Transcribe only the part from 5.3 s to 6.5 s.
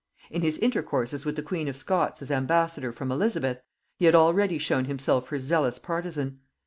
zealous partisan.